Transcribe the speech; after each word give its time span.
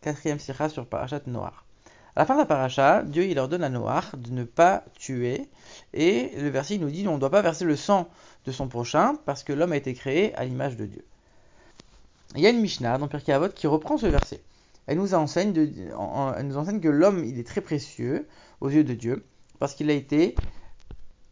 Quatrième 0.00 0.38
sikha 0.38 0.68
sur 0.68 0.86
Parashat 0.86 1.22
Noir. 1.26 1.64
À 2.14 2.22
la 2.22 2.26
fin 2.26 2.34
de 2.34 2.40
la 2.40 2.46
paracha, 2.46 3.02
Dieu 3.02 3.24
il 3.24 3.38
ordonne 3.38 3.62
à 3.62 3.68
Noir 3.68 4.10
de 4.16 4.30
ne 4.30 4.44
pas 4.44 4.84
tuer, 4.98 5.48
et 5.94 6.32
le 6.36 6.48
verset 6.48 6.78
nous 6.78 6.90
dit 6.90 7.06
on 7.06 7.14
ne 7.14 7.20
doit 7.20 7.30
pas 7.30 7.42
verser 7.42 7.64
le 7.64 7.76
sang 7.76 8.08
de 8.44 8.52
son 8.52 8.68
prochain 8.68 9.16
parce 9.24 9.44
que 9.44 9.52
l'homme 9.52 9.72
a 9.72 9.76
été 9.76 9.94
créé 9.94 10.34
à 10.34 10.44
l'image 10.44 10.76
de 10.76 10.86
Dieu. 10.86 11.04
Il 12.34 12.40
y 12.40 12.46
a 12.46 12.50
une 12.50 12.60
Mishnah 12.60 12.98
dans 12.98 13.08
Pirkei 13.08 13.32
Avot 13.32 13.48
qui 13.48 13.66
reprend 13.66 13.98
ce 13.98 14.06
verset. 14.06 14.40
Elle 14.86 14.98
nous 14.98 15.14
enseigne, 15.14 15.54
elle 15.56 16.46
nous 16.46 16.56
enseigne 16.56 16.80
que 16.80 16.88
l'homme 16.88 17.24
il 17.24 17.38
est 17.38 17.46
très 17.46 17.60
précieux 17.60 18.26
aux 18.60 18.68
yeux 18.68 18.84
de 18.84 18.94
Dieu 18.94 19.24
parce 19.58 19.74
qu'il 19.74 19.90
a 19.90 19.94
été 19.94 20.34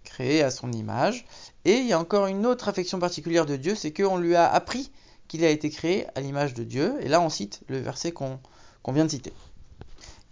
créé 0.04 0.42
à 0.42 0.50
son 0.50 0.72
image. 0.72 1.26
Et 1.64 1.74
il 1.74 1.86
y 1.86 1.92
a 1.92 1.98
encore 1.98 2.26
une 2.26 2.46
autre 2.46 2.68
affection 2.68 2.98
particulière 2.98 3.46
de 3.46 3.56
Dieu, 3.56 3.74
c'est 3.74 3.92
qu'on 3.92 4.18
lui 4.18 4.34
a 4.34 4.50
appris 4.50 4.90
qu'il 5.28 5.44
a 5.44 5.50
été 5.50 5.70
créé 5.70 6.06
à 6.14 6.20
l'image 6.20 6.54
de 6.54 6.64
Dieu. 6.64 6.94
Et 7.00 7.08
là, 7.08 7.20
on 7.20 7.28
cite 7.28 7.60
le 7.68 7.78
verset 7.78 8.12
qu'on 8.12 8.38
vient 8.88 9.04
de 9.04 9.10
citer. 9.10 9.32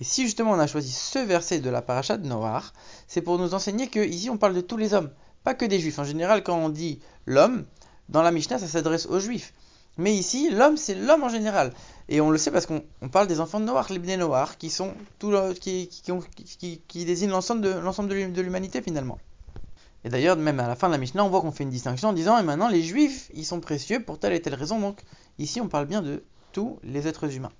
Et 0.00 0.04
si 0.04 0.22
justement 0.22 0.52
on 0.52 0.58
a 0.58 0.66
choisi 0.66 0.92
ce 0.92 1.18
verset 1.18 1.60
de 1.60 1.70
la 1.70 1.82
paracha 1.82 2.16
de 2.16 2.26
Noir, 2.26 2.72
c'est 3.06 3.22
pour 3.22 3.38
nous 3.38 3.54
enseigner 3.54 3.88
que 3.88 4.04
ici 4.04 4.28
on 4.28 4.36
parle 4.36 4.54
de 4.54 4.60
tous 4.60 4.76
les 4.76 4.92
hommes, 4.92 5.10
pas 5.44 5.54
que 5.54 5.64
des 5.64 5.78
juifs. 5.78 5.98
En 5.98 6.04
général, 6.04 6.42
quand 6.42 6.56
on 6.56 6.68
dit 6.68 7.00
l'homme, 7.26 7.64
dans 8.08 8.22
la 8.22 8.32
Mishnah, 8.32 8.58
ça 8.58 8.66
s'adresse 8.66 9.06
aux 9.06 9.20
juifs. 9.20 9.54
Mais 9.96 10.14
ici, 10.14 10.50
l'homme, 10.50 10.76
c'est 10.76 10.96
l'homme 10.96 11.22
en 11.22 11.28
général. 11.28 11.72
Et 12.08 12.20
on 12.20 12.30
le 12.30 12.38
sait 12.38 12.50
parce 12.50 12.66
qu'on 12.66 12.82
parle 13.12 13.28
des 13.28 13.38
enfants 13.38 13.60
de 13.60 13.64
Noir, 13.64 13.86
les 13.90 14.00
Bnei 14.00 14.16
Noir, 14.16 14.58
qui 14.58 14.68
sont 14.68 14.92
tout 15.20 15.32
qui, 15.60 15.88
qui, 15.88 16.82
qui, 16.88 17.04
désignent 17.04 17.30
l'ensemble 17.30 17.60
de 17.62 18.40
l'humanité 18.40 18.82
finalement. 18.82 19.18
Et 20.04 20.10
d'ailleurs, 20.10 20.36
même 20.36 20.60
à 20.60 20.68
la 20.68 20.76
fin 20.76 20.88
de 20.88 20.92
la 20.92 20.98
Mishnah, 20.98 21.24
on 21.24 21.30
voit 21.30 21.40
qu'on 21.40 21.52
fait 21.52 21.64
une 21.64 21.70
distinction 21.70 22.10
en 22.10 22.12
disant, 22.12 22.38
et 22.38 22.42
maintenant 22.42 22.68
les 22.68 22.82
juifs, 22.82 23.30
ils 23.34 23.46
sont 23.46 23.60
précieux 23.60 24.02
pour 24.02 24.18
telle 24.18 24.34
et 24.34 24.42
telle 24.42 24.54
raison. 24.54 24.78
Donc 24.78 25.02
ici, 25.38 25.60
on 25.60 25.68
parle 25.68 25.86
bien 25.86 26.02
de 26.02 26.22
tous 26.52 26.78
les 26.84 27.08
êtres 27.08 27.34
humains. 27.34 27.52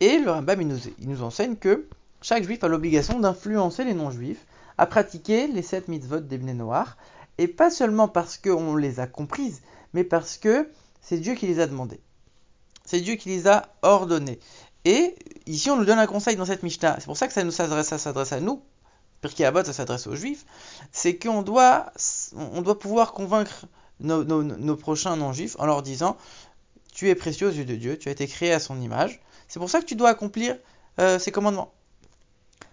Et 0.00 0.18
le 0.18 0.30
Rambam, 0.30 0.60
il 0.60 1.08
nous, 1.08 1.22
enseigne 1.22 1.56
que 1.56 1.88
chaque 2.22 2.44
juif 2.44 2.62
a 2.62 2.68
l'obligation 2.68 3.18
d'influencer 3.20 3.84
les 3.84 3.94
non-juifs 3.94 4.44
à 4.78 4.86
pratiquer 4.86 5.46
les 5.46 5.62
sept 5.62 5.88
mitzvot 5.88 6.20
des 6.20 6.38
Noirs, 6.38 6.96
et 7.38 7.48
pas 7.48 7.70
seulement 7.70 8.08
parce 8.08 8.38
qu'on 8.38 8.76
les 8.76 9.00
a 9.00 9.06
comprises, 9.06 9.62
mais 9.92 10.04
parce 10.04 10.36
que 10.36 10.68
c'est 11.00 11.18
Dieu 11.18 11.34
qui 11.34 11.46
les 11.46 11.60
a 11.60 11.66
demandées. 11.66 12.00
C'est 12.84 13.00
Dieu 13.00 13.14
qui 13.14 13.28
les 13.28 13.46
a 13.46 13.68
ordonnées. 13.82 14.38
Et 14.84 15.14
ici, 15.46 15.70
on 15.70 15.76
nous 15.76 15.84
donne 15.84 15.98
un 15.98 16.06
conseil 16.06 16.36
dans 16.36 16.44
cette 16.44 16.62
Mishnah. 16.62 16.96
C'est 16.98 17.06
pour 17.06 17.16
ça 17.16 17.26
que 17.26 17.32
ça 17.32 17.42
nous 17.42 17.50
ça 17.50 17.98
s'adresse 17.98 18.32
à 18.32 18.40
nous, 18.40 18.62
Pirkei 19.24 19.50
ça 19.64 19.72
s'adresse 19.72 20.06
aux 20.06 20.14
juifs, 20.14 20.44
c'est 20.92 21.16
qu'on 21.16 21.40
doit, 21.40 21.86
on 22.34 22.60
doit 22.60 22.78
pouvoir 22.78 23.14
convaincre 23.14 23.64
nos, 23.98 24.76
prochains 24.76 25.16
non-juifs 25.16 25.56
en 25.58 25.64
leur 25.64 25.82
disant 25.82 26.18
Tu 26.92 27.08
es 27.08 27.14
précieux 27.14 27.48
aux 27.48 27.52
yeux 27.52 27.64
de 27.64 27.74
Dieu, 27.74 27.98
tu 27.98 28.10
as 28.10 28.12
été 28.12 28.26
créé 28.26 28.52
à 28.52 28.60
son 28.60 28.78
image, 28.82 29.22
c'est 29.48 29.58
pour 29.58 29.70
ça 29.70 29.80
que 29.80 29.86
tu 29.86 29.96
dois 29.96 30.10
accomplir 30.10 30.58
euh, 31.00 31.18
ses 31.18 31.32
commandements. 31.32 31.72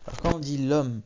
Alors, 0.05 0.19
quand 0.21 0.35
on 0.35 0.39
dit 0.39 0.57
l'homme 0.57 0.99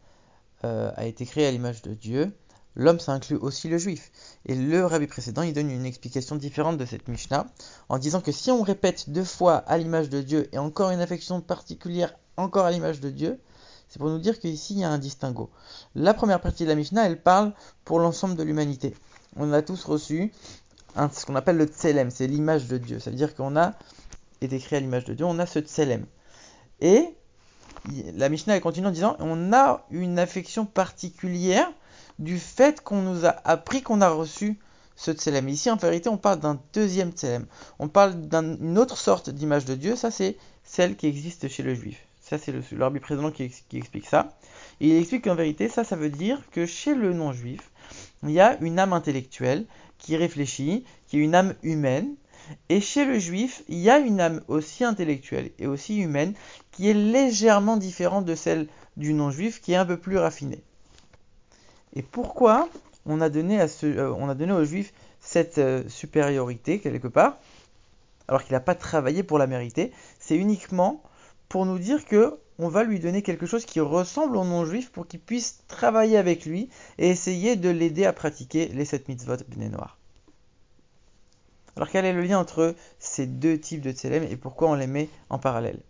euh, 0.63 0.91
a 0.95 1.05
été 1.05 1.27
créé 1.27 1.45
à 1.45 1.51
l'image 1.51 1.83
de 1.83 1.93
Dieu, 1.93 2.35
l'homme 2.75 2.99
ça 2.99 3.11
inclut 3.11 3.37
aussi 3.37 3.67
le 3.67 3.77
juif. 3.77 4.11
Et 4.47 4.55
le 4.55 4.83
rabbi 4.83 5.05
précédent, 5.05 5.43
il 5.43 5.53
donne 5.53 5.69
une 5.69 5.85
explication 5.85 6.37
différente 6.37 6.79
de 6.79 6.85
cette 6.85 7.07
Mishnah 7.07 7.45
en 7.89 7.99
disant 7.99 8.21
que 8.21 8.31
si 8.31 8.49
on 8.49 8.63
répète 8.63 9.11
deux 9.11 9.23
fois 9.23 9.57
à 9.57 9.77
l'image 9.77 10.09
de 10.09 10.23
Dieu 10.23 10.49
et 10.53 10.57
encore 10.57 10.89
une 10.89 11.01
affection 11.01 11.39
particulière 11.39 12.15
encore 12.35 12.65
à 12.65 12.71
l'image 12.71 12.99
de 12.99 13.11
Dieu, 13.11 13.39
c'est 13.95 13.99
pour 13.99 14.09
nous 14.09 14.19
dire 14.19 14.39
qu'ici 14.39 14.73
il 14.73 14.79
y 14.79 14.83
a 14.83 14.89
un 14.89 14.97
distinguo. 14.97 15.49
La 15.95 16.13
première 16.13 16.41
partie 16.41 16.65
de 16.65 16.67
la 16.67 16.75
Mishnah, 16.75 17.05
elle 17.05 17.21
parle 17.21 17.53
pour 17.85 18.01
l'ensemble 18.01 18.35
de 18.35 18.43
l'humanité. 18.43 18.93
On 19.37 19.53
a 19.53 19.61
tous 19.61 19.85
reçu 19.85 20.33
ce 20.97 21.25
qu'on 21.25 21.35
appelle 21.35 21.55
le 21.55 21.63
tselem, 21.63 22.11
c'est 22.11 22.27
l'image 22.27 22.67
de 22.67 22.77
Dieu. 22.77 22.99
Ça 22.99 23.09
veut 23.09 23.15
dire 23.15 23.33
qu'on 23.35 23.55
a 23.55 23.71
été 24.41 24.59
créé 24.59 24.79
à 24.79 24.81
l'image 24.81 25.05
de 25.05 25.13
Dieu, 25.13 25.23
on 25.23 25.39
a 25.39 25.45
ce 25.45 25.59
tselem. 25.59 26.05
Et 26.81 27.15
la 28.15 28.27
Mishnah 28.27 28.57
elle 28.57 28.61
continue 28.61 28.87
en 28.87 28.91
disant 28.91 29.15
on 29.19 29.53
a 29.53 29.85
une 29.91 30.19
affection 30.19 30.65
particulière 30.65 31.71
du 32.19 32.37
fait 32.37 32.81
qu'on 32.81 33.01
nous 33.01 33.25
a 33.25 33.33
appris 33.45 33.81
qu'on 33.81 34.01
a 34.01 34.09
reçu 34.09 34.59
ce 34.97 35.11
tselem. 35.11 35.47
Ici, 35.47 35.71
en 35.71 35.77
vérité, 35.77 36.09
on 36.09 36.17
parle 36.17 36.41
d'un 36.41 36.59
deuxième 36.73 37.11
tselem. 37.11 37.45
On 37.79 37.87
parle 37.87 38.27
d'une 38.27 38.77
autre 38.77 38.97
sorte 38.97 39.29
d'image 39.29 39.63
de 39.63 39.75
Dieu. 39.75 39.95
Ça, 39.95 40.11
c'est 40.11 40.35
celle 40.65 40.97
qui 40.97 41.07
existe 41.07 41.47
chez 41.47 41.63
le 41.63 41.73
juif. 41.73 42.04
Ça, 42.27 42.39
c'est 42.39 42.51
l'arbitre 42.71 43.05
président 43.05 43.29
qui, 43.29 43.43
explique 43.73 44.07
ça. 44.07 44.35
Il 44.79 44.91
explique 44.95 45.25
qu'en 45.25 45.35
vérité, 45.35 45.69
ça, 45.69 45.83
ça 45.83 45.95
veut 45.95 46.09
dire 46.09 46.41
que 46.49 46.65
chez 46.65 46.95
le 46.95 47.13
non-juif, 47.13 47.69
il 48.23 48.31
y 48.31 48.39
a 48.39 48.57
une 48.61 48.79
âme 48.79 48.93
intellectuelle 48.93 49.67
qui 49.99 50.17
réfléchit, 50.17 50.85
qui 51.07 51.17
est 51.17 51.21
une 51.21 51.35
âme 51.35 51.53
humaine. 51.61 52.15
Et 52.69 52.81
chez 52.81 53.05
le 53.05 53.19
juif, 53.19 53.61
il 53.67 53.77
y 53.77 53.91
a 53.91 53.99
une 53.99 54.19
âme 54.19 54.41
aussi 54.47 54.83
intellectuelle 54.83 55.51
et 55.59 55.67
aussi 55.67 55.99
humaine 55.99 56.33
qui 56.71 56.89
est 56.89 56.95
légèrement 56.95 57.77
différente 57.77 58.25
de 58.25 58.33
celle 58.33 58.67
du 58.97 59.13
non-juif, 59.13 59.61
qui 59.61 59.73
est 59.73 59.77
un 59.77 59.85
peu 59.85 59.97
plus 59.97 60.17
raffinée. 60.17 60.63
Et 61.93 62.01
pourquoi 62.01 62.69
on 63.05 63.21
a 63.21 63.29
donné, 63.29 63.61
à 63.61 63.67
ce, 63.67 63.85
euh, 63.85 64.11
on 64.17 64.29
a 64.29 64.33
donné 64.33 64.51
au 64.51 64.65
juif 64.65 64.93
cette 65.19 65.59
euh, 65.59 65.87
supériorité 65.89 66.79
quelque 66.79 67.07
part, 67.07 67.37
alors 68.27 68.43
qu'il 68.43 68.53
n'a 68.53 68.61
pas 68.61 68.73
travaillé 68.73 69.21
pour 69.21 69.37
la 69.37 69.45
mériter? 69.45 69.91
C'est 70.19 70.35
uniquement 70.35 71.03
pour 71.49 71.65
nous 71.65 71.79
dire 71.79 72.05
que 72.05 72.37
on 72.57 72.69
va 72.69 72.83
lui 72.83 72.99
donner 72.99 73.21
quelque 73.21 73.45
chose 73.45 73.65
qui 73.65 73.81
ressemble 73.81 74.37
au 74.37 74.45
non-juif 74.45 74.91
pour 74.91 75.07
qu'il 75.07 75.19
puisse 75.19 75.59
travailler 75.67 76.17
avec 76.17 76.45
lui 76.45 76.69
et 76.97 77.09
essayer 77.09 77.55
de 77.57 77.69
l'aider 77.69 78.05
à 78.05 78.13
pratiquer 78.13 78.69
les 78.69 78.85
sept 78.85 79.09
mitzvot 79.09 79.37
bnei 79.49 79.69
noirs. 79.69 79.97
Alors 81.75 81.89
quel 81.89 82.05
est 82.05 82.13
le 82.13 82.21
lien 82.21 82.39
entre 82.39 82.75
ces 82.99 83.27
deux 83.27 83.59
types 83.59 83.81
de 83.81 83.91
tselem 83.91 84.23
et 84.23 84.37
pourquoi 84.37 84.69
on 84.69 84.75
les 84.75 84.87
met 84.87 85.09
en 85.29 85.37
parallèle? 85.37 85.81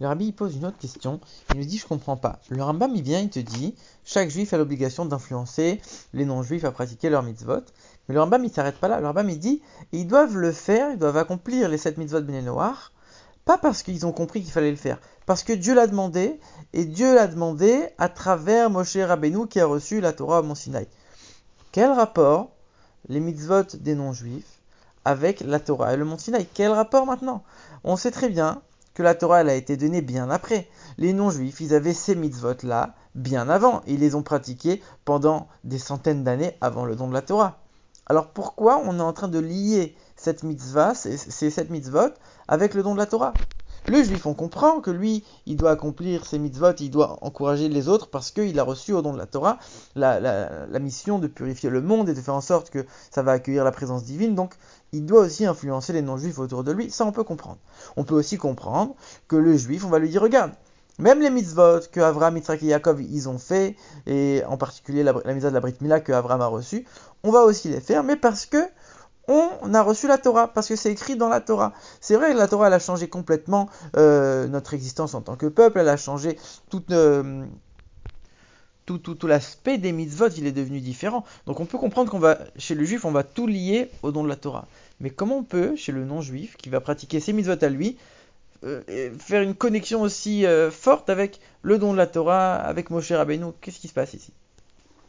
Le 0.00 0.06
rabbi 0.06 0.32
pose 0.32 0.56
une 0.56 0.66
autre 0.66 0.78
question, 0.78 1.20
il 1.50 1.58
nous 1.58 1.64
dit 1.64 1.78
je 1.78 1.86
comprends 1.86 2.16
pas. 2.16 2.40
Le 2.48 2.62
rambam 2.62 2.94
il 2.94 3.02
vient, 3.02 3.20
il 3.20 3.30
te 3.30 3.40
dit 3.40 3.74
chaque 4.04 4.28
juif 4.30 4.52
a 4.52 4.58
l'obligation 4.58 5.04
d'influencer 5.06 5.80
les 6.12 6.24
non-juifs 6.24 6.64
à 6.64 6.70
pratiquer 6.72 7.10
leurs 7.10 7.22
mitzvot, 7.24 7.62
mais 8.08 8.14
le 8.14 8.20
rambam 8.20 8.44
il 8.44 8.52
s'arrête 8.52 8.78
pas 8.78 8.88
là, 8.88 9.00
le 9.00 9.06
rambam 9.06 9.28
il 9.28 9.38
dit 9.38 9.60
ils 9.90 10.06
doivent 10.06 10.36
le 10.36 10.52
faire, 10.52 10.92
ils 10.92 10.98
doivent 10.98 11.16
accomplir 11.16 11.68
les 11.68 11.78
sept 11.78 11.98
mitzvot 11.98 12.22
bnei 12.22 12.42
noirs 12.42 12.92
pas 13.44 13.58
parce 13.58 13.82
qu'ils 13.82 14.06
ont 14.06 14.12
compris 14.12 14.42
qu'il 14.42 14.52
fallait 14.52 14.70
le 14.70 14.76
faire, 14.76 14.98
parce 15.26 15.42
que 15.42 15.52
Dieu 15.52 15.74
l'a 15.74 15.86
demandé, 15.86 16.40
et 16.72 16.84
Dieu 16.84 17.14
l'a 17.14 17.26
demandé 17.26 17.88
à 17.98 18.08
travers 18.08 18.70
Moshe 18.70 18.96
Rabbeinu 18.96 19.46
qui 19.46 19.60
a 19.60 19.66
reçu 19.66 20.00
la 20.00 20.12
Torah 20.12 20.40
au 20.40 20.42
Mont 20.42 20.54
Sinaï. 20.54 20.88
Quel 21.72 21.90
rapport 21.90 22.50
les 23.08 23.20
mitzvot 23.20 23.76
des 23.80 23.94
non-juifs 23.94 24.60
avec 25.04 25.40
la 25.40 25.60
Torah 25.60 25.92
et 25.92 25.96
le 25.96 26.04
Mont 26.04 26.18
Sinaï? 26.18 26.46
Quel 26.54 26.72
rapport 26.72 27.06
maintenant? 27.06 27.42
On 27.84 27.96
sait 27.96 28.10
très 28.10 28.28
bien 28.28 28.62
que 28.94 29.02
la 29.02 29.14
Torah 29.14 29.40
elle 29.40 29.50
a 29.50 29.54
été 29.54 29.76
donnée 29.76 30.02
bien 30.02 30.30
après. 30.30 30.68
Les 30.98 31.12
non-juifs, 31.12 31.60
ils 31.60 31.74
avaient 31.74 31.92
ces 31.92 32.14
mitzvot-là 32.14 32.94
bien 33.14 33.48
avant. 33.48 33.82
Ils 33.86 34.00
les 34.00 34.14
ont 34.14 34.22
pratiqués 34.22 34.82
pendant 35.04 35.48
des 35.64 35.78
centaines 35.78 36.24
d'années 36.24 36.56
avant 36.60 36.84
le 36.84 36.96
don 36.96 37.08
de 37.08 37.12
la 37.12 37.22
Torah. 37.22 37.63
Alors 38.06 38.28
pourquoi 38.28 38.82
on 38.84 38.98
est 38.98 39.02
en 39.02 39.12
train 39.12 39.28
de 39.28 39.38
lier 39.38 39.94
cette 40.16 40.42
mitzvah, 40.42 40.94
ces, 40.94 41.16
sept 41.16 41.70
mitzvot, 41.70 42.10
avec 42.48 42.74
le 42.74 42.82
don 42.82 42.94
de 42.94 42.98
la 42.98 43.06
Torah? 43.06 43.32
Le 43.86 44.02
juif, 44.02 44.24
on 44.24 44.32
comprend 44.32 44.80
que 44.80 44.90
lui, 44.90 45.24
il 45.44 45.56
doit 45.56 45.70
accomplir 45.70 46.24
ses 46.24 46.38
mitzvot, 46.38 46.72
il 46.80 46.90
doit 46.90 47.18
encourager 47.20 47.68
les 47.68 47.88
autres 47.88 48.08
parce 48.08 48.30
qu'il 48.30 48.58
a 48.58 48.62
reçu 48.62 48.94
au 48.94 49.02
don 49.02 49.12
de 49.12 49.18
la 49.18 49.26
Torah 49.26 49.58
la, 49.94 50.78
mission 50.78 51.18
de 51.18 51.26
purifier 51.26 51.68
le 51.68 51.82
monde 51.82 52.08
et 52.08 52.14
de 52.14 52.20
faire 52.20 52.34
en 52.34 52.40
sorte 52.40 52.70
que 52.70 52.86
ça 53.10 53.22
va 53.22 53.32
accueillir 53.32 53.62
la 53.62 53.72
présence 53.72 54.04
divine. 54.04 54.34
Donc, 54.34 54.54
il 54.92 55.04
doit 55.04 55.20
aussi 55.20 55.44
influencer 55.44 55.92
les 55.92 56.00
non-juifs 56.00 56.38
autour 56.38 56.64
de 56.64 56.72
lui. 56.72 56.90
Ça, 56.90 57.04
on 57.04 57.12
peut 57.12 57.24
comprendre. 57.24 57.58
On 57.96 58.04
peut 58.04 58.14
aussi 58.14 58.38
comprendre 58.38 58.94
que 59.28 59.36
le 59.36 59.54
juif, 59.56 59.84
on 59.84 59.90
va 59.90 59.98
lui 59.98 60.08
dire, 60.08 60.22
regarde, 60.22 60.52
même 60.98 61.20
les 61.20 61.30
mitzvot 61.30 61.80
que 61.90 62.00
Avraham, 62.00 62.36
Yitzhak 62.36 62.62
et 62.62 62.66
Yaakov, 62.66 63.02
ils 63.02 63.28
ont 63.28 63.38
fait, 63.38 63.76
et 64.06 64.42
en 64.46 64.56
particulier 64.56 65.02
la, 65.02 65.12
la 65.24 65.34
de 65.34 65.48
la 65.48 65.60
Brit 65.60 65.76
Mila 65.80 66.00
que 66.00 66.12
Avraham 66.12 66.40
a 66.40 66.46
reçue, 66.46 66.86
on 67.22 67.30
va 67.30 67.42
aussi 67.42 67.68
les 67.68 67.80
faire, 67.80 68.04
mais 68.04 68.16
parce 68.16 68.46
que 68.46 68.64
on 69.26 69.72
a 69.72 69.82
reçu 69.82 70.06
la 70.06 70.18
Torah, 70.18 70.48
parce 70.48 70.68
que 70.68 70.76
c'est 70.76 70.92
écrit 70.92 71.16
dans 71.16 71.28
la 71.28 71.40
Torah. 71.40 71.72
C'est 72.00 72.16
vrai 72.16 72.32
que 72.32 72.38
la 72.38 72.48
Torah, 72.48 72.66
elle 72.66 72.74
a 72.74 72.78
changé 72.78 73.08
complètement 73.08 73.68
euh, 73.96 74.46
notre 74.48 74.74
existence 74.74 75.14
en 75.14 75.22
tant 75.22 75.36
que 75.36 75.46
peuple, 75.46 75.78
elle 75.78 75.88
a 75.88 75.96
changé 75.96 76.38
euh, 76.90 77.46
tout, 78.84 79.26
l'aspect 79.26 79.78
des 79.78 79.92
mitzvot, 79.92 80.28
il 80.28 80.46
est 80.46 80.52
devenu 80.52 80.80
différent. 80.80 81.24
Donc 81.46 81.60
on 81.60 81.66
peut 81.66 81.78
comprendre 81.78 82.10
qu'on 82.10 82.18
va, 82.18 82.38
chez 82.56 82.74
le 82.74 82.84
juif, 82.84 83.04
on 83.04 83.12
va 83.12 83.22
tout 83.22 83.46
lier 83.46 83.90
au 84.02 84.12
don 84.12 84.24
de 84.24 84.28
la 84.28 84.36
Torah. 84.36 84.66
Mais 85.00 85.10
comment 85.10 85.38
on 85.38 85.44
peut, 85.44 85.74
chez 85.74 85.92
le 85.92 86.04
non-juif, 86.04 86.56
qui 86.56 86.68
va 86.68 86.80
pratiquer 86.80 87.20
ses 87.20 87.32
mitzvot 87.32 87.62
à 87.62 87.68
lui, 87.68 87.96
faire 89.18 89.42
une 89.42 89.54
connexion 89.54 90.02
aussi 90.02 90.44
forte 90.70 91.10
avec 91.10 91.40
le 91.62 91.78
don 91.78 91.92
de 91.92 91.98
la 91.98 92.06
Torah, 92.06 92.54
avec 92.54 92.90
Moshe 92.90 93.12
Rabbeinu 93.12 93.46
Qu'est-ce 93.60 93.78
qui 93.78 93.88
se 93.88 93.94
passe 93.94 94.14
ici? 94.14 94.32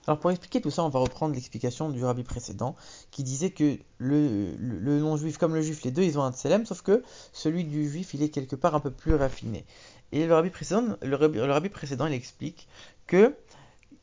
Alors 0.08 0.20
pour 0.20 0.30
expliquer 0.30 0.62
tout 0.62 0.70
ça, 0.70 0.84
on 0.84 0.90
va 0.90 1.00
reprendre 1.00 1.34
l'explication 1.34 1.90
du 1.90 2.04
rabbi 2.04 2.24
précédent 2.24 2.76
qui 3.10 3.24
disait 3.24 3.50
que 3.50 3.78
le, 3.98 4.56
non-juif 5.00 5.38
comme 5.38 5.56
le 5.56 5.62
juif, 5.62 5.84
les 5.84 5.92
deux, 5.92 6.04
ils 6.04 6.20
ont 6.20 6.24
un 6.24 6.32
tselem, 6.32 6.66
sauf 6.66 6.82
que 6.82 7.02
celui 7.34 7.64
du 7.64 7.90
juif, 7.90 8.14
il 8.14 8.22
est 8.22 8.30
quelque 8.30 8.56
part 8.56 8.76
un 8.76 8.80
peu 8.80 8.92
plus 8.92 9.16
raffiné. 9.16 9.66
Et 10.12 10.28
le 10.28 10.34
rabbi 10.34 10.52
précédent, 10.52 10.96
le 11.02 11.16
rabbi, 11.16 11.70
précédent 11.70 12.06
il 12.06 12.14
explique 12.14 12.68
que 13.08 13.36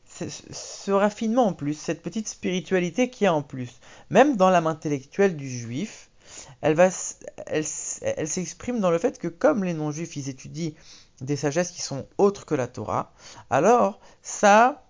ce 0.05 0.91
raffinement 0.91 1.47
en 1.47 1.53
plus, 1.53 1.73
cette 1.73 2.01
petite 2.01 2.27
spiritualité 2.27 3.09
qu'il 3.09 3.25
y 3.25 3.27
a 3.27 3.33
en 3.33 3.41
plus, 3.41 3.79
même 4.09 4.35
dans 4.35 4.49
l'âme 4.49 4.67
intellectuelle 4.67 5.37
du 5.37 5.49
juif, 5.49 6.09
elle, 6.63 7.65
s'exprime 8.27 8.79
dans 8.79 8.89
le 8.91 8.97
fait 8.97 9.19
que 9.19 9.27
comme 9.27 9.63
les 9.63 9.73
non-juifs, 9.73 10.15
ils 10.15 10.29
étudient 10.29 10.71
des 11.21 11.35
sagesses 11.35 11.71
qui 11.71 11.81
sont 11.81 12.05
autres 12.17 12.45
que 12.45 12.55
la 12.55 12.67
Torah, 12.67 13.11
alors 13.49 13.99
ça, 14.21 14.83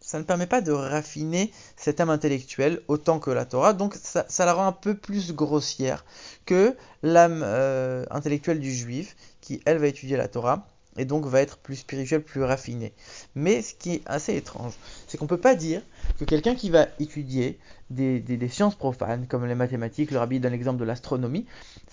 ça 0.00 0.18
ne 0.18 0.24
permet 0.24 0.46
pas 0.46 0.60
de 0.60 0.72
raffiner 0.72 1.52
cette 1.76 2.00
âme 2.00 2.10
intellectuelle 2.10 2.82
autant 2.88 3.18
que 3.18 3.30
la 3.30 3.46
Torah, 3.46 3.72
donc 3.72 3.94
ça, 3.94 4.26
la 4.38 4.52
rend 4.52 4.66
un 4.66 4.72
peu 4.72 4.94
plus 4.94 5.32
grossière 5.32 6.04
que 6.44 6.76
l'âme 7.02 7.42
euh, 7.44 8.04
intellectuelle 8.10 8.60
du 8.60 8.72
juif, 8.72 9.16
qui 9.40 9.60
elle 9.64 9.78
va 9.78 9.86
étudier 9.86 10.16
la 10.16 10.28
Torah, 10.28 10.66
et 10.96 11.04
donc 11.04 11.26
va 11.26 11.40
être 11.40 11.58
plus 11.58 11.76
spirituelle, 11.76 12.22
plus 12.22 12.42
raffinée. 12.42 12.92
Mais 13.34 13.62
ce 13.62 13.74
qui 13.74 13.94
est 13.94 14.02
assez 14.06 14.36
étrange, 14.36 14.74
c'est 15.06 15.18
qu'on 15.18 15.24
ne 15.24 15.28
peut 15.28 15.38
pas 15.38 15.54
dire 15.54 15.82
que 16.18 16.24
quelqu'un 16.24 16.54
qui 16.54 16.70
va 16.70 16.88
étudier 17.00 17.58
des, 17.90 18.20
des, 18.20 18.48
sciences 18.48 18.74
profanes, 18.74 19.26
comme 19.26 19.46
les 19.46 19.54
mathématiques, 19.54 20.10
le 20.10 20.18
rabbi 20.18 20.40
donne 20.40 20.52
l'exemple 20.52 20.80
de 20.80 20.84
l'astronomie, 20.84 21.46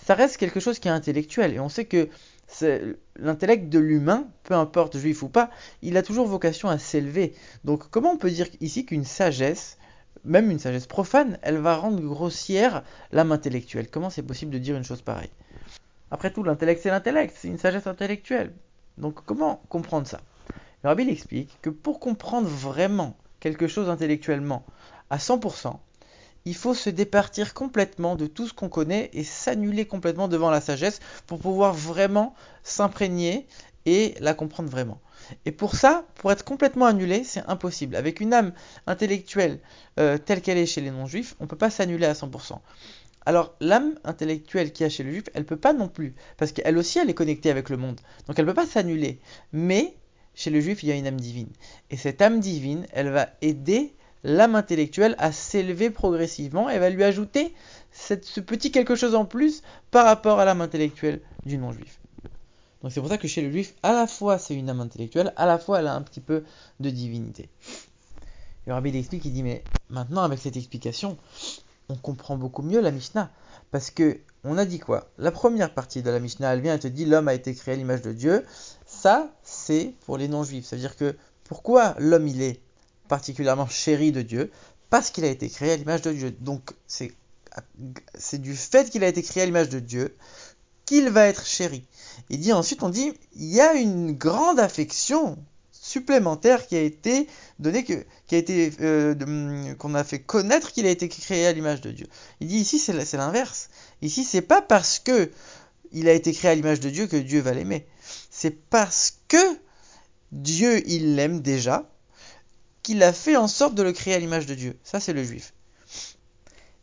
ça 0.04 0.14
reste 0.14 0.36
quelque 0.36 0.60
chose 0.60 0.78
qui 0.78 0.88
est 0.88 0.92
intellectuel. 0.92 1.54
Et 1.54 1.60
on 1.60 1.68
sait 1.68 1.84
que 1.84 2.08
l'intellect 3.16 3.68
de 3.68 3.78
l'humain, 3.78 4.26
peu 4.44 4.54
importe 4.54 4.98
juif 4.98 5.22
ou 5.22 5.28
pas, 5.28 5.50
il 5.82 5.96
a 5.96 6.02
toujours 6.02 6.26
vocation 6.26 6.68
à 6.68 6.78
s'élever. 6.78 7.34
Donc 7.64 7.90
comment 7.90 8.12
on 8.12 8.16
peut 8.16 8.30
dire 8.30 8.46
ici 8.60 8.84
qu'une 8.84 9.04
sagesse, 9.04 9.78
même 10.24 10.50
une 10.50 10.58
sagesse 10.58 10.86
profane, 10.86 11.38
elle 11.42 11.58
va 11.58 11.76
rendre 11.76 12.00
grossière 12.02 12.82
l'âme 13.12 13.32
intellectuelle? 13.32 13.88
Comment 13.90 14.10
c'est 14.10 14.22
possible 14.22 14.52
de 14.52 14.58
dire 14.58 14.76
une 14.76 14.84
chose 14.84 15.02
pareille? 15.02 15.30
Après 16.10 16.32
tout, 16.32 16.42
l'intellect 16.42 16.82
c'est 16.82 16.90
l'intellect, 16.90 17.36
c'est 17.38 17.48
une 17.48 17.58
sagesse 17.58 17.86
intellectuelle. 17.86 18.52
Donc 19.00 19.24
comment 19.24 19.62
comprendre 19.68 20.06
ça? 20.06 20.20
Le 20.82 20.88
rabbi 20.88 21.08
explique 21.08 21.58
que 21.62 21.70
pour 21.70 22.00
comprendre 22.00 22.48
vraiment 22.48 23.16
quelque 23.40 23.66
chose 23.66 23.88
intellectuellement 23.88 24.64
à 25.10 25.16
100%, 25.16 25.76
il 26.46 26.54
faut 26.54 26.74
se 26.74 26.88
départir 26.88 27.52
complètement 27.52 28.16
de 28.16 28.26
tout 28.26 28.46
ce 28.48 28.54
qu'on 28.54 28.68
connaît 28.68 29.10
et 29.12 29.24
s'annuler 29.24 29.86
complètement 29.86 30.28
devant 30.28 30.50
la 30.50 30.60
sagesse 30.60 31.00
pour 31.26 31.38
pouvoir 31.38 31.74
vraiment 31.74 32.34
s'imprégner 32.62 33.46
et 33.86 34.14
la 34.20 34.34
comprendre 34.34 34.70
vraiment. 34.70 35.00
Et 35.44 35.52
pour 35.52 35.74
ça, 35.74 36.04
pour 36.16 36.32
être 36.32 36.44
complètement 36.44 36.86
annulé, 36.86 37.24
c'est 37.24 37.44
impossible. 37.46 37.96
Avec 37.96 38.20
une 38.20 38.32
âme 38.32 38.52
intellectuelle 38.86 39.60
euh, 39.98 40.18
telle 40.18 40.40
qu'elle 40.40 40.58
est 40.58 40.66
chez 40.66 40.80
les 40.80 40.90
non-juifs, 40.90 41.36
on 41.40 41.44
ne 41.44 41.48
peut 41.48 41.56
pas 41.56 41.70
s'annuler 41.70 42.06
à 42.06 42.14
100%. 42.14 42.58
Alors 43.26 43.54
l'âme 43.60 43.94
intellectuelle 44.04 44.72
qu'il 44.72 44.84
y 44.84 44.86
a 44.86 44.90
chez 44.90 45.02
le 45.02 45.10
juif, 45.10 45.24
elle 45.34 45.44
peut 45.44 45.56
pas 45.56 45.72
non 45.72 45.88
plus, 45.88 46.14
parce 46.36 46.52
qu'elle 46.52 46.78
aussi 46.78 46.98
elle 46.98 47.10
est 47.10 47.14
connectée 47.14 47.50
avec 47.50 47.68
le 47.68 47.76
monde, 47.76 48.00
donc 48.26 48.38
elle 48.38 48.46
peut 48.46 48.54
pas 48.54 48.66
s'annuler. 48.66 49.20
Mais 49.52 49.94
chez 50.34 50.50
le 50.50 50.60
juif, 50.60 50.82
il 50.82 50.88
y 50.88 50.92
a 50.92 50.96
une 50.96 51.06
âme 51.06 51.20
divine. 51.20 51.50
Et 51.90 51.96
cette 51.96 52.22
âme 52.22 52.40
divine, 52.40 52.86
elle 52.92 53.10
va 53.10 53.28
aider 53.42 53.94
l'âme 54.22 54.54
intellectuelle 54.54 55.14
à 55.18 55.32
s'élever 55.32 55.90
progressivement 55.90 56.68
et 56.70 56.78
va 56.78 56.90
lui 56.90 57.04
ajouter 57.04 57.54
ce 57.92 58.40
petit 58.40 58.70
quelque 58.70 58.94
chose 58.94 59.14
en 59.14 59.24
plus 59.24 59.62
par 59.90 60.06
rapport 60.06 60.40
à 60.40 60.44
l'âme 60.44 60.60
intellectuelle 60.60 61.20
du 61.46 61.58
non-juif. 61.58 61.98
Donc 62.82 62.92
c'est 62.92 63.00
pour 63.00 63.10
ça 63.10 63.18
que 63.18 63.28
chez 63.28 63.42
le 63.42 63.50
juif, 63.50 63.74
à 63.82 63.92
la 63.92 64.06
fois 64.06 64.38
c'est 64.38 64.54
une 64.54 64.70
âme 64.70 64.80
intellectuelle, 64.80 65.32
à 65.36 65.46
la 65.46 65.58
fois 65.58 65.80
elle 65.80 65.86
a 65.86 65.94
un 65.94 66.02
petit 66.02 66.20
peu 66.20 66.44
de 66.80 66.90
divinité. 66.90 67.48
Le 68.66 68.72
rabbi 68.72 68.96
explique, 68.96 69.24
il 69.24 69.32
dit 69.32 69.42
mais 69.42 69.64
maintenant 69.88 70.22
avec 70.22 70.38
cette 70.38 70.56
explication, 70.56 71.18
on 71.90 71.96
comprend 71.96 72.36
beaucoup 72.36 72.62
mieux 72.62 72.80
la 72.80 72.90
Mishnah. 72.90 73.30
Parce 73.70 73.90
que 73.90 74.20
on 74.42 74.56
a 74.56 74.64
dit 74.64 74.78
quoi? 74.78 75.10
La 75.18 75.30
première 75.30 75.74
partie 75.74 76.02
de 76.02 76.10
la 76.10 76.18
Mishnah, 76.18 76.54
elle 76.54 76.60
vient 76.60 76.74
et 76.74 76.78
te 76.78 76.88
dit 76.88 77.04
l'homme 77.04 77.28
a 77.28 77.34
été 77.34 77.54
créé 77.54 77.74
à 77.74 77.76
l'image 77.76 78.02
de 78.02 78.12
Dieu. 78.12 78.44
Ça, 78.86 79.30
c'est 79.42 79.94
pour 80.06 80.16
les 80.16 80.28
non-juifs. 80.28 80.66
C'est-à-dire 80.66 80.96
que 80.96 81.14
pourquoi 81.44 81.94
l'homme 81.98 82.26
il 82.26 82.40
est 82.42 82.60
particulièrement 83.08 83.66
chéri 83.66 84.12
de 84.12 84.22
Dieu? 84.22 84.50
Parce 84.88 85.10
qu'il 85.10 85.24
a 85.24 85.28
été 85.28 85.48
créé 85.48 85.72
à 85.72 85.76
l'image 85.76 86.02
de 86.02 86.12
Dieu. 86.12 86.30
Donc 86.40 86.72
c'est 86.86 88.38
du 88.38 88.54
fait 88.56 88.90
qu'il 88.90 89.04
a 89.04 89.08
été 89.08 89.22
créé 89.22 89.42
à 89.42 89.46
l'image 89.46 89.68
de 89.68 89.80
Dieu 89.80 90.16
qu'il 90.86 91.10
va 91.10 91.26
être 91.26 91.46
chéri. 91.46 91.84
Il 92.30 92.40
dit 92.40 92.52
ensuite, 92.52 92.82
on 92.82 92.88
dit, 92.88 93.12
il 93.34 93.46
y 93.46 93.60
a 93.60 93.74
une 93.74 94.12
grande 94.12 94.58
affection 94.58 95.38
supplémentaire 95.90 96.66
qui 96.66 96.76
a 96.76 96.82
été 96.82 97.26
donnée, 97.58 97.84
qui 97.84 97.94
a 98.34 98.38
été, 98.38 98.72
euh, 98.80 99.74
qu'on 99.74 99.94
a 99.94 100.04
fait 100.04 100.20
connaître 100.20 100.72
qu'il 100.72 100.86
a 100.86 100.90
été 100.90 101.08
créé 101.08 101.46
à 101.46 101.52
l'image 101.52 101.80
de 101.80 101.90
Dieu. 101.90 102.06
Il 102.40 102.48
dit 102.48 102.58
ici 102.58 102.78
c'est 102.78 103.16
l'inverse. 103.16 103.70
Ici 104.00 104.24
c'est 104.24 104.42
pas 104.42 104.62
parce 104.62 104.98
que 104.98 105.30
il 105.92 106.08
a 106.08 106.12
été 106.12 106.32
créé 106.32 106.52
à 106.52 106.54
l'image 106.54 106.80
de 106.80 106.90
Dieu 106.90 107.06
que 107.06 107.16
Dieu 107.16 107.40
va 107.40 107.52
l'aimer. 107.52 107.86
C'est 108.30 108.56
parce 108.70 109.18
que 109.28 109.58
Dieu 110.30 110.88
il 110.88 111.16
l'aime 111.16 111.40
déjà 111.40 111.90
qu'il 112.82 113.02
a 113.02 113.12
fait 113.12 113.36
en 113.36 113.48
sorte 113.48 113.74
de 113.74 113.82
le 113.82 113.92
créer 113.92 114.14
à 114.14 114.18
l'image 114.18 114.46
de 114.46 114.54
Dieu. 114.54 114.78
Ça, 114.84 115.00
c'est 115.00 115.12
le 115.12 115.24
juif. 115.24 115.52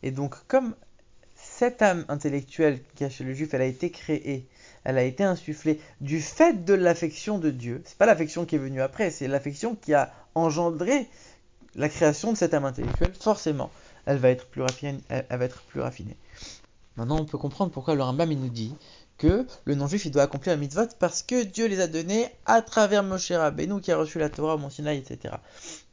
Et 0.02 0.10
donc, 0.10 0.34
comme 0.46 0.76
cette 1.34 1.82
âme 1.82 2.04
intellectuelle 2.08 2.80
qui 2.94 3.04
a 3.04 3.10
chez 3.10 3.24
le 3.24 3.34
juif, 3.34 3.52
elle 3.54 3.62
a 3.62 3.66
été 3.66 3.90
créée, 3.90 4.46
elle 4.84 4.98
a 4.98 5.02
été 5.02 5.24
insufflée 5.24 5.80
du 6.00 6.20
fait 6.20 6.64
de 6.64 6.74
l'affection 6.74 7.38
de 7.38 7.50
Dieu. 7.50 7.82
C'est 7.84 7.98
pas 7.98 8.06
l'affection 8.06 8.44
qui 8.44 8.56
est 8.56 8.58
venue 8.58 8.80
après, 8.80 9.10
c'est 9.10 9.28
l'affection 9.28 9.74
qui 9.74 9.94
a 9.94 10.12
engendré 10.34 11.08
la 11.74 11.88
création 11.88 12.32
de 12.32 12.36
cette 12.36 12.54
âme 12.54 12.64
intellectuelle. 12.64 13.12
Forcément, 13.18 13.70
elle 14.06 14.18
va 14.18 14.30
être 14.30 14.46
plus 14.46 14.62
raffinée. 14.62 16.16
Maintenant, 16.96 17.20
on 17.20 17.24
peut 17.24 17.38
comprendre 17.38 17.70
pourquoi 17.70 17.94
le 17.94 18.02
Rambam 18.02 18.30
nous 18.32 18.48
dit 18.48 18.74
que 19.18 19.46
le 19.64 19.74
non-juif 19.74 20.10
doit 20.10 20.22
accomplir 20.22 20.54
la 20.54 20.60
mitzvot 20.60 20.86
parce 20.98 21.22
que 21.22 21.42
Dieu 21.42 21.66
les 21.66 21.80
a 21.80 21.86
donnés 21.86 22.28
à 22.46 22.62
travers 22.62 23.02
Moshe 23.02 23.32
Rabbeinu 23.32 23.80
qui 23.80 23.92
a 23.92 23.96
reçu 23.96 24.18
la 24.18 24.30
Torah 24.30 24.54
au 24.54 24.58
Mont 24.58 24.70
Sinaï, 24.70 24.98
etc. 24.98 25.34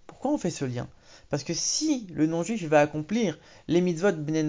Pourquoi 0.08 0.32
on 0.32 0.38
fait 0.38 0.52
ce 0.52 0.66
lien? 0.66 0.88
Parce 1.30 1.44
que 1.44 1.54
si 1.54 2.08
le 2.14 2.28
non-juif 2.28 2.64
va 2.66 2.80
accomplir 2.80 3.38
les 3.68 3.82
mitzvot 3.82 4.14
Bnei 4.14 4.48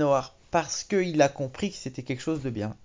parce 0.50 0.84
qu'il 0.84 1.20
a 1.20 1.28
compris 1.28 1.70
que 1.70 1.76
c'était 1.76 2.02
quelque 2.02 2.22
chose 2.22 2.42
de 2.42 2.50
bien, 2.50 2.76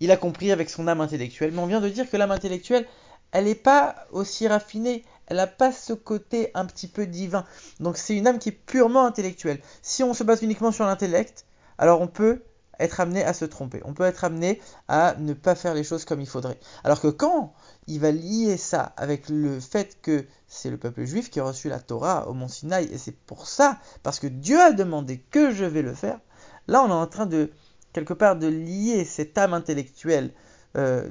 il 0.00 0.10
a 0.10 0.16
compris 0.16 0.52
avec 0.52 0.70
son 0.70 0.88
âme 0.88 1.00
intellectuelle, 1.00 1.52
mais 1.52 1.60
on 1.60 1.66
vient 1.66 1.80
de 1.80 1.88
dire 1.88 2.08
que 2.08 2.16
l'âme 2.16 2.30
intellectuelle, 2.30 2.86
elle 3.32 3.44
n'est 3.44 3.54
pas 3.54 4.06
aussi 4.12 4.46
raffinée, 4.48 5.04
elle 5.26 5.38
n'a 5.38 5.46
pas 5.46 5.72
ce 5.72 5.92
côté 5.92 6.50
un 6.54 6.64
petit 6.64 6.88
peu 6.88 7.06
divin. 7.06 7.44
Donc 7.80 7.96
c'est 7.96 8.16
une 8.16 8.26
âme 8.26 8.38
qui 8.38 8.50
est 8.50 8.52
purement 8.52 9.06
intellectuelle. 9.06 9.60
Si 9.82 10.02
on 10.02 10.14
se 10.14 10.24
base 10.24 10.42
uniquement 10.42 10.72
sur 10.72 10.86
l'intellect, 10.86 11.46
alors 11.78 12.00
on 12.00 12.06
peut 12.06 12.42
être 12.78 13.00
amené 13.00 13.24
à 13.24 13.32
se 13.32 13.44
tromper. 13.44 13.80
On 13.84 13.94
peut 13.94 14.04
être 14.04 14.24
amené 14.24 14.60
à 14.88 15.14
ne 15.18 15.32
pas 15.32 15.54
faire 15.54 15.74
les 15.74 15.84
choses 15.84 16.04
comme 16.04 16.20
il 16.20 16.28
faudrait. 16.28 16.58
Alors 16.84 17.00
que 17.00 17.08
quand 17.08 17.54
il 17.86 18.00
va 18.00 18.10
lier 18.10 18.56
ça 18.56 18.92
avec 18.96 19.28
le 19.28 19.60
fait 19.60 19.98
que 20.02 20.26
c'est 20.46 20.70
le 20.70 20.76
peuple 20.76 21.04
juif 21.04 21.30
qui 21.30 21.40
a 21.40 21.44
reçu 21.44 21.68
la 21.68 21.80
Torah 21.80 22.28
au 22.28 22.34
mont 22.34 22.48
Sinaï, 22.48 22.86
et 22.92 22.98
c'est 22.98 23.16
pour 23.16 23.46
ça, 23.46 23.78
parce 24.02 24.18
que 24.18 24.26
Dieu 24.26 24.60
a 24.60 24.72
demandé 24.72 25.18
que 25.18 25.52
je 25.52 25.64
vais 25.64 25.82
le 25.82 25.94
faire, 25.94 26.20
là 26.68 26.82
on 26.82 26.88
est 26.88 26.92
en 26.92 27.06
train 27.06 27.26
de, 27.26 27.50
quelque 27.96 28.12
part, 28.12 28.36
de 28.36 28.46
lier 28.46 29.06
cette 29.06 29.38
âme 29.38 29.54
intellectuelle 29.54 30.30
euh, 30.76 31.08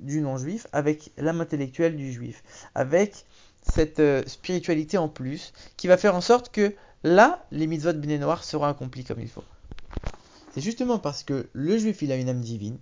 du 0.00 0.20
non-juif 0.20 0.66
avec 0.70 1.10
l'âme 1.16 1.40
intellectuelle 1.40 1.96
du 1.96 2.12
juif, 2.12 2.44
avec 2.74 3.24
cette 3.62 4.00
euh, 4.00 4.22
spiritualité 4.26 4.98
en 4.98 5.08
plus, 5.08 5.54
qui 5.78 5.88
va 5.88 5.96
faire 5.96 6.14
en 6.14 6.20
sorte 6.20 6.50
que 6.50 6.74
là, 7.04 7.46
les 7.52 7.66
mitzvot 7.66 7.94
béné 7.94 8.18
noirs 8.18 8.44
seront 8.44 8.66
accomplis 8.66 9.04
comme 9.04 9.20
il 9.20 9.30
faut. 9.30 9.44
C'est 10.52 10.60
justement 10.60 10.98
parce 10.98 11.22
que 11.22 11.48
le 11.54 11.78
juif, 11.78 12.02
il 12.02 12.12
a 12.12 12.16
une 12.16 12.28
âme 12.28 12.42
divine, 12.42 12.76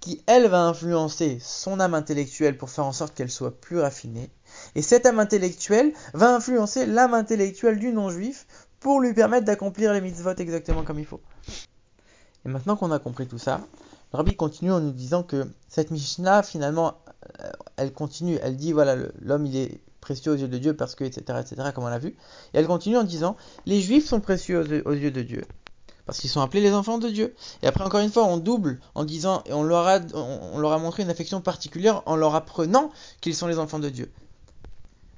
qui, 0.00 0.22
elle, 0.26 0.46
va 0.46 0.62
influencer 0.62 1.36
son 1.42 1.80
âme 1.80 1.92
intellectuelle 1.92 2.56
pour 2.56 2.70
faire 2.70 2.86
en 2.86 2.92
sorte 2.92 3.14
qu'elle 3.14 3.30
soit 3.30 3.60
plus 3.60 3.80
raffinée. 3.80 4.30
Et 4.76 4.80
cette 4.80 5.04
âme 5.04 5.18
intellectuelle 5.18 5.92
va 6.14 6.34
influencer 6.34 6.86
l'âme 6.86 7.12
intellectuelle 7.12 7.78
du 7.78 7.92
non-juif 7.92 8.46
pour 8.80 9.02
lui 9.02 9.12
permettre 9.12 9.44
d'accomplir 9.44 9.92
les 9.92 10.00
mitzvot 10.00 10.36
exactement 10.38 10.84
comme 10.84 10.98
il 10.98 11.06
faut. 11.06 11.20
Et 12.44 12.48
maintenant 12.48 12.76
qu'on 12.76 12.90
a 12.90 12.98
compris 12.98 13.26
tout 13.26 13.38
ça, 13.38 13.60
le 14.12 14.16
rabbi 14.16 14.36
continue 14.36 14.72
en 14.72 14.80
nous 14.80 14.92
disant 14.92 15.22
que 15.22 15.46
cette 15.68 15.90
Mishnah, 15.90 16.42
finalement, 16.42 16.94
euh, 17.40 17.50
elle 17.76 17.92
continue, 17.92 18.38
elle 18.42 18.56
dit, 18.56 18.72
voilà, 18.72 18.96
l'homme, 19.20 19.46
il 19.46 19.56
est 19.56 19.80
précieux 20.00 20.32
aux 20.32 20.36
yeux 20.36 20.48
de 20.48 20.58
Dieu 20.58 20.74
parce 20.74 20.94
que, 20.94 21.04
etc., 21.04 21.38
etc., 21.40 21.70
comme 21.74 21.84
on 21.84 21.88
l'a 21.88 21.98
vu. 21.98 22.16
Et 22.52 22.58
elle 22.58 22.66
continue 22.66 22.96
en 22.96 23.04
disant, 23.04 23.36
les 23.66 23.80
juifs 23.80 24.06
sont 24.06 24.20
précieux 24.20 24.82
aux 24.84 24.92
yeux 24.92 25.10
de 25.10 25.22
Dieu 25.22 25.42
parce 26.06 26.18
qu'ils 26.18 26.30
sont 26.30 26.40
appelés 26.40 26.60
les 26.60 26.72
enfants 26.72 26.98
de 26.98 27.08
Dieu. 27.08 27.34
Et 27.62 27.66
après, 27.66 27.84
encore 27.84 28.00
une 28.00 28.10
fois, 28.10 28.24
on 28.24 28.36
double 28.36 28.78
en 28.94 29.04
disant, 29.04 29.42
et 29.46 29.52
on 29.52 29.62
leur 29.62 29.86
a, 29.86 30.00
on, 30.14 30.58
leur 30.58 30.72
a 30.72 30.78
montré 30.78 31.02
une 31.02 31.10
affection 31.10 31.40
particulière 31.40 32.02
en 32.06 32.16
leur 32.16 32.34
apprenant 32.34 32.90
qu'ils 33.20 33.34
sont 33.34 33.46
les 33.46 33.58
enfants 33.58 33.78
de 33.78 33.88
Dieu. 33.88 34.10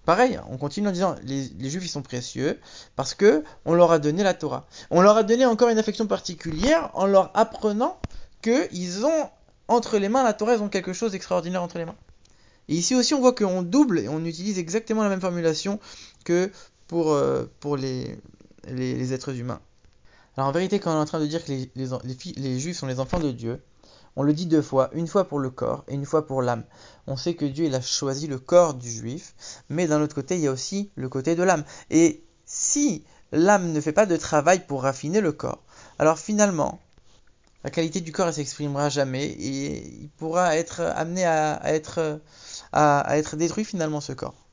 Pareil, 0.07 0.39
on 0.49 0.57
continue 0.57 0.87
en 0.87 0.93
disant, 0.93 1.17
les, 1.25 1.69
juifs 1.69 1.85
ils 1.85 1.89
sont 1.89 2.01
précieux 2.01 2.61
parce 2.95 3.13
que 3.13 3.43
on 3.65 3.75
leur 3.75 3.91
a 3.91 3.99
donné 3.99 4.23
la 4.23 4.35
Torah. 4.35 4.67
On 4.91 5.03
leur 5.03 5.17
a 5.17 5.25
donné 5.25 5.45
encore 5.45 5.69
une 5.69 5.79
affection 5.79 6.07
particulière 6.07 6.91
en 6.95 7.07
leur 7.07 7.37
apprenant 7.37 7.99
qu'ils 8.41 9.05
ont 9.05 9.29
entre 9.67 9.99
les 9.99 10.09
mains 10.09 10.23
la 10.23 10.33
Torah, 10.33 10.55
ils 10.55 10.63
ont 10.63 10.69
quelque 10.69 10.93
chose 10.93 11.11
d'extraordinaire 11.11 11.61
entre 11.61 11.79
les 11.79 11.85
mains. 11.85 11.97
Et 12.69 12.77
ici 12.77 12.95
aussi, 12.95 13.15
on 13.15 13.21
voit 13.21 13.35
qu'on 13.35 13.63
double 13.63 13.99
et 13.99 14.09
on 14.09 14.25
utilise 14.25 14.61
exactement 14.61 15.03
la 15.03 15.09
même 15.09 15.21
formulation 15.21 15.81
que 16.25 16.53
pour, 16.87 17.13
euh, 17.13 17.51
les, 17.77 19.13
êtres 19.13 19.37
humains. 19.37 19.61
Alors 20.37 20.49
en 20.49 20.53
vérité, 20.53 20.79
quand 20.79 20.93
on 20.93 20.99
est 20.99 21.03
en 21.03 21.05
train 21.05 21.19
de 21.19 21.27
dire 21.27 21.45
que 21.45 21.51
les, 21.51 22.61
juifs 22.61 22.77
sont 22.77 22.87
les 22.87 23.01
enfants 23.01 23.19
de 23.19 23.33
Dieu, 23.33 23.61
on 24.17 24.23
le 24.23 24.33
dit 24.33 24.47
deux 24.47 24.63
fois, 24.63 24.91
une 24.93 25.07
fois 25.07 25.29
pour 25.29 25.39
le 25.39 25.51
corps 25.51 25.85
et 25.89 25.95
une 25.95 26.07
fois 26.07 26.27
pour 26.27 26.43
l'âme. 26.43 26.65
On 27.07 27.17
sait 27.17 27.35
que 27.35 27.45
Dieu 27.45 27.73
a 27.73 27.81
choisi 27.81 28.27
le 28.27 28.39
corps 28.39 28.75
du 28.75 28.91
juif, 28.91 29.35
mais 29.69 29.87
d'un 29.87 30.01
autre 30.01 30.15
côté, 30.15 30.37
il 30.37 30.41
y 30.41 30.49
a 30.49 30.53
aussi 30.53 30.91
le 30.97 31.09
côté 31.09 31.37
de 31.37 31.43
l'âme. 31.43 31.65
Et 31.91 32.25
si 32.47 33.05
l'âme 33.31 33.73
ne 33.73 33.81
fait 33.81 33.93
pas 33.93 34.07
de 34.07 34.17
travail 34.17 34.67
pour 34.67 34.83
raffiner 34.83 35.21
le 35.21 35.33
corps, 35.33 35.63
alors 35.99 36.19
finalement, 36.19 36.81
la 37.63 37.71
qualité 37.71 38.01
du 38.01 38.13
corps, 38.13 38.29
elle 38.29 38.35
s'exprimera 38.35 38.89
jamais 38.89 39.27
et 39.27 39.87
il 40.03 40.09
pourra 40.09 40.57
être 40.57 40.81
amené 40.81 41.25
à, 41.27 41.61
être 41.75 43.37
détruit 43.37 43.65
finalement 43.65 44.01
ce 44.01 44.13
corps. 44.13 44.46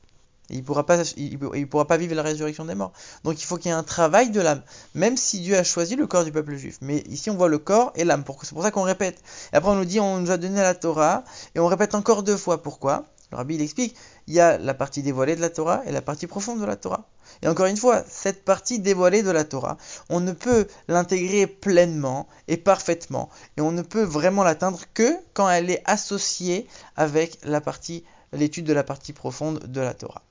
Il 0.50 0.58
ne 0.58 0.62
pourra, 0.62 0.84
pas, 0.84 1.96
vivre 1.96 2.14
la 2.14 2.22
résurrection 2.22 2.64
des 2.64 2.74
morts. 2.74 2.92
Donc 3.24 3.40
il 3.40 3.44
faut 3.44 3.56
qu'il 3.56 3.70
y 3.70 3.74
ait 3.74 3.76
un 3.76 3.82
travail 3.82 4.30
de 4.30 4.40
l'âme, 4.40 4.62
même 4.94 5.16
si 5.16 5.40
Dieu 5.40 5.56
a 5.56 5.64
choisi 5.64 5.96
le 5.96 6.06
corps 6.06 6.24
du 6.24 6.32
peuple 6.32 6.54
juif. 6.56 6.78
Mais 6.80 6.98
ici 7.08 7.30
on 7.30 7.36
voit 7.36 7.48
le 7.48 7.58
corps 7.58 7.92
et 7.94 8.04
l'âme. 8.04 8.24
C'est 8.42 8.52
pour 8.52 8.62
ça 8.62 8.70
qu'on 8.70 8.82
répète. 8.82 9.22
Et 9.52 9.56
après 9.56 9.70
on 9.70 9.76
nous 9.76 9.84
dit 9.84 10.00
on 10.00 10.20
nous 10.20 10.30
a 10.30 10.36
donné 10.36 10.60
la 10.60 10.74
Torah 10.74 11.24
et 11.54 11.60
on 11.60 11.66
répète 11.66 11.94
encore 11.94 12.22
deux 12.22 12.36
fois. 12.36 12.62
Pourquoi? 12.62 13.04
Le 13.30 13.38
rabbi 13.38 13.54
il 13.54 13.62
explique 13.62 13.96
il 14.26 14.34
y 14.34 14.40
a 14.40 14.58
la 14.58 14.74
partie 14.74 15.02
dévoilée 15.02 15.36
de 15.36 15.40
la 15.40 15.50
Torah 15.50 15.82
et 15.86 15.92
la 15.92 16.02
partie 16.02 16.26
profonde 16.26 16.60
de 16.60 16.64
la 16.64 16.76
Torah. 16.76 17.08
Et 17.42 17.48
encore 17.48 17.66
une 17.66 17.76
fois, 17.76 18.04
cette 18.08 18.44
partie 18.44 18.78
dévoilée 18.78 19.22
de 19.22 19.30
la 19.30 19.44
Torah, 19.44 19.76
on 20.08 20.20
ne 20.20 20.32
peut 20.32 20.66
l'intégrer 20.88 21.46
pleinement 21.46 22.28
et 22.48 22.56
parfaitement, 22.56 23.28
et 23.56 23.60
on 23.60 23.72
ne 23.72 23.82
peut 23.82 24.04
vraiment 24.04 24.44
l'atteindre 24.44 24.80
que 24.94 25.16
quand 25.32 25.50
elle 25.50 25.70
est 25.70 25.82
associée 25.84 26.66
avec 26.96 27.38
l'étude 28.32 28.64
de 28.64 28.72
la 28.72 28.84
partie 28.84 29.12
profonde 29.12 29.58
de 29.66 29.80
la 29.80 29.94
Torah. 29.94 30.22